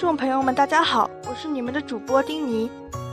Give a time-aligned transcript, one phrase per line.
[0.00, 2.70] 众朋友们，大家好，我是你们的主播丁尼。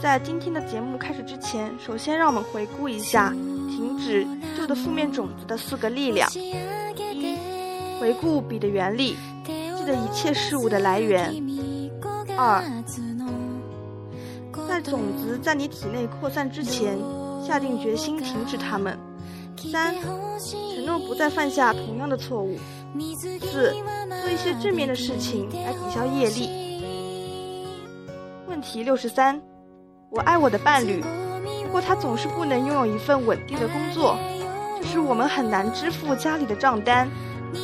[0.00, 3.28] 在今天的节目开始之前，首先让我们回顾一下
[3.68, 7.36] 停止旧的负面种子的四个力量：一、
[8.00, 9.14] 回顾笔的原理，
[9.44, 11.30] 记得一切事物的来源；
[12.34, 12.64] 二、
[14.66, 16.98] 在种子在你体内扩散之前，
[17.46, 18.94] 下定决心停止它们；
[19.70, 22.56] 三、承诺不再犯下同样的错误；
[23.38, 23.72] 四、
[24.22, 26.48] 做一些正面的事情来抵消业力。
[28.46, 29.40] 问题六十三。
[30.10, 31.00] 我爱我的伴侣，
[31.64, 34.18] 不过他总是不能拥有一份稳定的工作，
[34.80, 37.08] 这是我们很难支付家里的账单。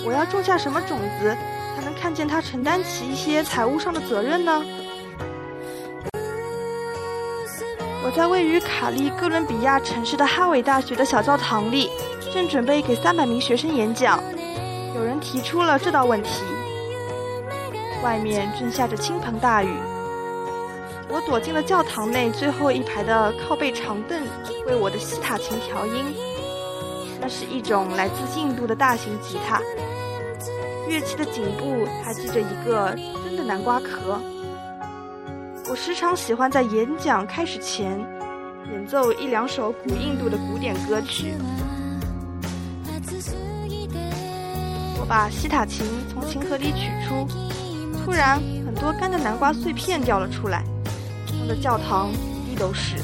[0.06, 1.36] 我要种下什么种子，
[1.74, 4.62] 才能看见他承担起一些财务上的责任呢？
[8.04, 11.90] 我在位于卡利哥伦比亚城市的哈维大学的小教堂里，
[12.32, 14.22] 正准备给三百名学生演讲。
[15.20, 16.42] 提出了这道问题。
[18.02, 19.70] 外面正下着倾盆大雨。
[21.08, 24.20] 我躲进了教堂内最后一排的靠背长凳，
[24.66, 26.14] 为我的西塔琴调音。
[27.20, 29.60] 那是一种来自印度的大型吉他，
[30.88, 34.20] 乐器的颈部还系着一个真的南瓜壳。
[35.68, 37.98] 我时常喜欢在演讲开始前
[38.70, 41.34] 演奏一两首古印度的古典歌曲。
[45.08, 47.26] 把西塔琴从琴盒里取出，
[48.04, 50.64] 突然很多干的南瓜碎片掉了出来。
[51.46, 52.96] 的教堂一地都是。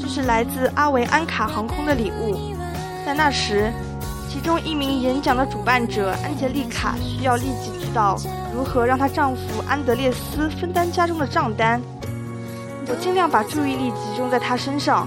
[0.00, 2.36] 这是来自阿维安卡航空的礼物。
[3.06, 3.72] 在那时，
[4.28, 8.16] 其中一名演讲的主办者安杰丽卡需要立即知道
[8.52, 11.80] 如何让她丈夫安德烈斯分担家中的账单。
[12.88, 15.06] 我尽量把注意力集中在他身上，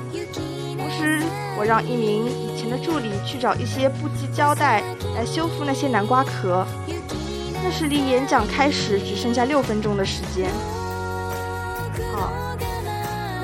[1.61, 4.81] 我让一名以前的助理去找一些布基胶带
[5.15, 6.65] 来修复那些南瓜壳。
[7.63, 10.49] 那时离演讲开始只剩下六分钟的时间。
[12.15, 12.31] 好，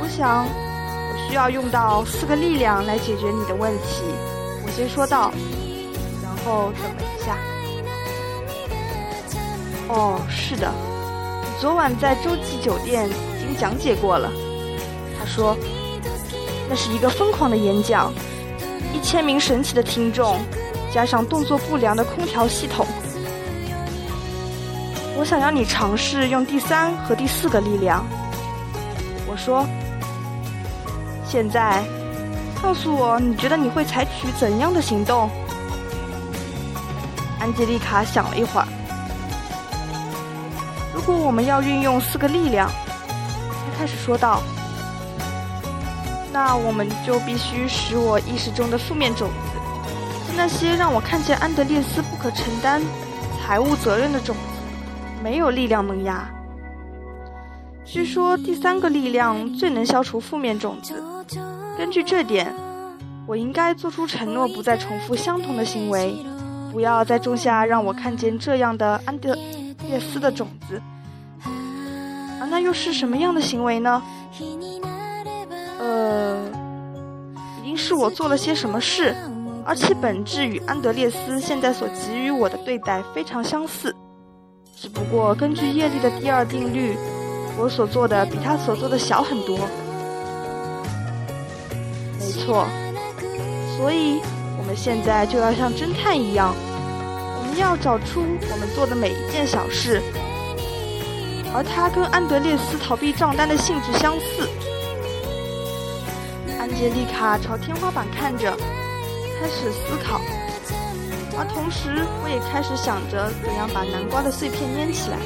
[0.01, 4.01] 我想，我需要用到四个力量来解决你的问题。
[4.65, 5.31] 我先说道，
[6.23, 7.37] 然后等了一下。
[9.89, 10.73] 哦，是的，
[11.43, 14.31] 你昨晚在洲际酒店已经讲解过了。
[15.19, 15.55] 他说，
[16.69, 18.11] 那是一个疯狂的演讲，
[18.93, 20.39] 一千名神奇的听众，
[20.93, 22.85] 加上动作不良的空调系统。
[25.17, 28.05] 我想要你尝试用第三和第四个力量。
[29.27, 29.65] 我说。
[31.29, 31.83] 现在，
[32.63, 35.29] 告诉我，你觉得你会采取怎样的行动？
[37.37, 38.67] 安吉丽卡想了一会儿。
[40.95, 42.71] 如果我们要运用四个力量，
[43.49, 44.41] 他开始说道，
[46.39, 52.79] 那我们就必须使我意识中的负面种子，那些让我看见安德烈斯不可承担
[53.41, 54.41] 财务责任的种子，
[55.23, 56.29] 没有力量萌芽。
[57.83, 61.03] 据说第三个力量最能消除负面种子。
[61.75, 62.53] 根据这点，
[63.25, 66.15] 我应该做出承诺，不再重复相同的行为，
[66.71, 69.35] 不要再种下让我看见这样的安德
[69.87, 70.79] 烈斯的种子。
[71.41, 74.03] 啊，那又是什么样的行为呢？
[75.79, 76.26] 呃，
[77.67, 79.13] 一定是我做了些什么事，
[79.65, 83.93] 而其本质与安德烈斯现在所给予我的对待非常相似。
[84.73, 86.95] 只不过根据叶利的第二定律，
[87.57, 89.59] 我所做的比他所做的小很多。
[92.17, 92.65] 没错，
[93.75, 94.21] 所以
[94.57, 96.55] 我们现在就要像侦探一样，
[97.37, 100.01] 我们要找出我们做的每一件小事，
[101.53, 104.47] 而它跟安德烈斯逃避账单的性质相似。
[106.77, 108.55] 杰丽卡朝天花板看着，
[109.41, 110.21] 开始思考，
[111.35, 115.17] 而同时我也开始想着怎样把南瓜的碎片粘起来。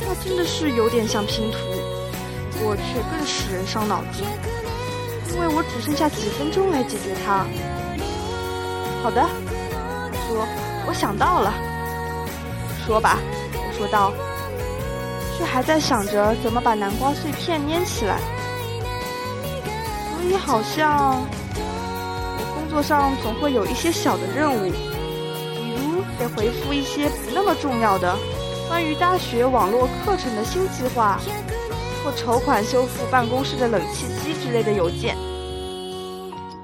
[0.00, 1.58] 那真的是有点像拼图，
[2.50, 4.26] 不过却更使人伤脑筋。
[5.32, 7.46] 因为我只剩下几分钟来解决它。
[9.00, 10.44] 好的，他说，
[10.88, 11.54] 我想到了。
[12.84, 13.20] 说吧，
[13.54, 14.12] 我说道，
[15.38, 18.18] 却还在想着怎么把南瓜碎片粘起来。
[20.20, 21.24] 所以好像
[21.56, 28.14] 我工作上总会有一些小的任务，比如得回复一些不那么重要的
[28.68, 31.18] 关于大学网络课程的新计划。
[32.02, 35.14] 或筹款修复办公室的冷气机之类的邮件，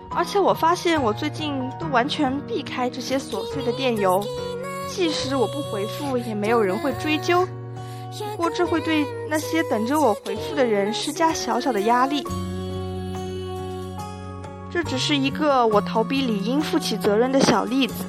[0.08, 4.24] 而且我发现我最近都完全避开这些琐碎的电邮，
[4.88, 7.46] 即使我不回复，也没有人会追究。
[8.30, 12.26] 不过这会对那些等着我回复的人施加小小的压力。
[14.70, 18.04] 这只是一个我逃避理应负起责任的小例子。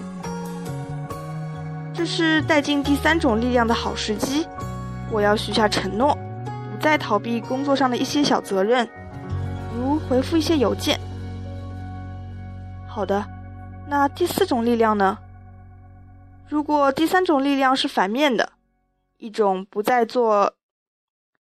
[1.94, 4.46] 这是带进第三种力量的好时机。
[5.10, 6.14] 我要许下承诺，
[6.72, 8.88] 不再逃避工作上的一些小责任，
[9.76, 11.00] 如回复一些邮件。
[12.88, 13.26] 好的，
[13.88, 15.18] 那第四种力量呢？
[16.50, 18.54] 如果第三种力量是反面的，
[19.18, 20.54] 一种不再做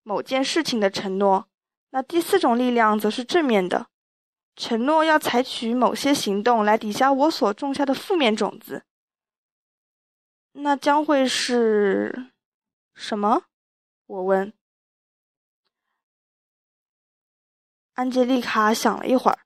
[0.03, 1.45] 某件事情的承诺，
[1.91, 3.87] 那第四种力量则是正面的，
[4.57, 8.81] 承诺要采取某些行动来抵消我所种下的负面种子。
[10.53, 12.31] 那将会是
[12.95, 13.43] 什么？
[14.07, 14.51] 我问。
[17.93, 19.37] 安吉丽卡想了一会儿。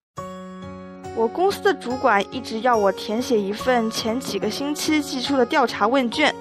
[1.17, 6.33] 我公司的主管一直要我填写一份前几个星期寄出的调查问卷，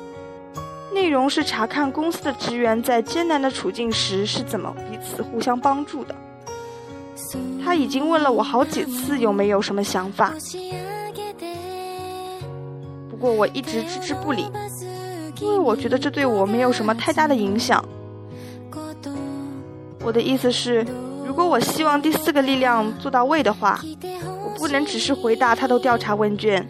[0.92, 6.14] 内容是查看公司的职员在艰难的处境时是怎么彼此互相帮助的。
[7.64, 10.32] 他已经问了我好几次有没有什么想法。
[13.10, 14.50] 不过我一直置之不理，
[15.40, 17.84] 因为我觉得这对我没有什么太大的影响。
[20.02, 20.86] 我的意思是，
[21.26, 23.78] 如果我希望第四个力量做到位的话，
[24.42, 26.66] 我不能只是回答他的调查问卷，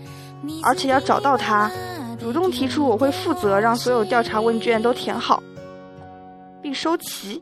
[0.65, 1.71] 而且要找到他，
[2.19, 5.41] 主动提出我会负责让所有调查问卷都填好，
[6.61, 7.41] 并收齐。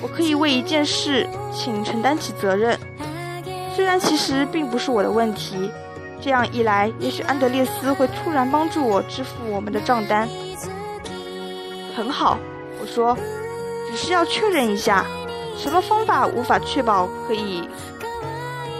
[0.00, 2.78] 我可以为一件事请承担起责任，
[3.74, 5.70] 虽然其实并不是我的问题。
[6.20, 10.28] 这样一来，也许安德烈斯会突然帮助我支付我们的账单。
[11.96, 12.38] 很好，
[12.80, 13.16] 我说，
[13.88, 15.06] 只是要确认一下，
[15.56, 17.68] 什么方法无法确保可以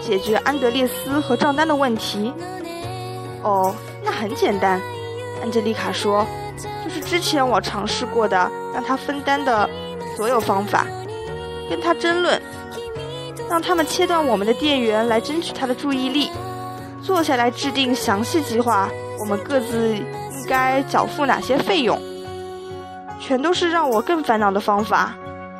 [0.01, 2.33] 解决安德烈斯和账单的问题？
[3.41, 3.73] 哦，
[4.03, 4.81] 那很简单，
[5.41, 6.27] 安吉丽卡说，
[6.83, 9.69] 就是之前我尝试过的让他分担的
[10.19, 10.85] 所有方法，
[11.69, 12.41] 跟他争论，
[13.49, 16.29] 让他们切断我们的电源来争取他的注意力。
[17.01, 21.97] 坐下来制定详细计划，我们各自应该缴付哪些费用，
[23.17, 25.15] 全都是让我更烦恼的方法。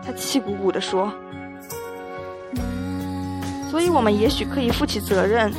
[0.06, 1.09] 他气鼓鼓地说
[3.71, 5.50] ：“所以我们也许可以负起责任。”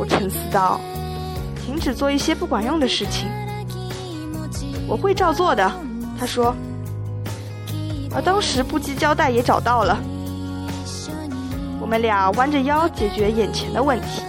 [0.00, 0.80] 我沉思道
[1.66, 3.28] ：“停止做一些不管用的事情。”
[4.88, 5.70] 我会照做的，
[6.18, 6.56] 他说。
[8.14, 9.98] 而当时不羁胶带也找到了，
[11.80, 14.21] 我们俩弯着腰解决眼前的问题。